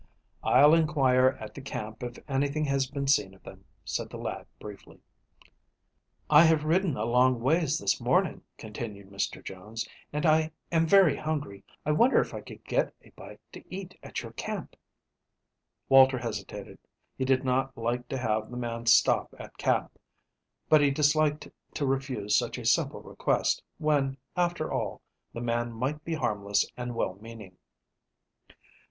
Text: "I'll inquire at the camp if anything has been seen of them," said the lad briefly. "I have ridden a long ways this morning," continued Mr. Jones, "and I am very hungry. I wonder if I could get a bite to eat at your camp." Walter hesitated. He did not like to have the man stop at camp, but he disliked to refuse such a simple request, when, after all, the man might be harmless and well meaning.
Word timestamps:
"I'll 0.43 0.73
inquire 0.73 1.37
at 1.39 1.53
the 1.53 1.61
camp 1.61 2.01
if 2.01 2.17
anything 2.27 2.65
has 2.65 2.89
been 2.89 3.05
seen 3.05 3.35
of 3.35 3.43
them," 3.43 3.65
said 3.85 4.09
the 4.09 4.17
lad 4.17 4.47
briefly. 4.59 4.97
"I 6.27 6.45
have 6.45 6.63
ridden 6.65 6.97
a 6.97 7.05
long 7.05 7.39
ways 7.39 7.77
this 7.77 8.01
morning," 8.01 8.41
continued 8.57 9.11
Mr. 9.11 9.43
Jones, 9.45 9.87
"and 10.11 10.25
I 10.25 10.53
am 10.71 10.87
very 10.87 11.15
hungry. 11.17 11.63
I 11.85 11.91
wonder 11.91 12.19
if 12.19 12.33
I 12.33 12.41
could 12.41 12.63
get 12.65 12.95
a 13.03 13.11
bite 13.11 13.41
to 13.51 13.63
eat 13.71 13.95
at 14.01 14.23
your 14.23 14.31
camp." 14.31 14.75
Walter 15.87 16.17
hesitated. 16.17 16.79
He 17.15 17.23
did 17.23 17.43
not 17.45 17.77
like 17.77 18.07
to 18.09 18.17
have 18.17 18.49
the 18.49 18.57
man 18.57 18.87
stop 18.87 19.31
at 19.37 19.55
camp, 19.59 19.99
but 20.67 20.81
he 20.81 20.89
disliked 20.89 21.47
to 21.75 21.85
refuse 21.85 22.35
such 22.35 22.57
a 22.57 22.65
simple 22.65 23.03
request, 23.03 23.61
when, 23.77 24.17
after 24.35 24.71
all, 24.73 25.03
the 25.31 25.41
man 25.41 25.71
might 25.71 26.03
be 26.03 26.15
harmless 26.15 26.65
and 26.75 26.95
well 26.95 27.19
meaning. 27.21 27.55